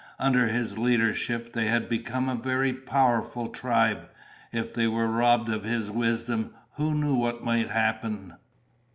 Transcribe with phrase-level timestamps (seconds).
[0.17, 4.09] Under his leadership, they had become a very powerful tribe.
[4.51, 8.33] If they were robbed of his wisdom, who knew what might happen?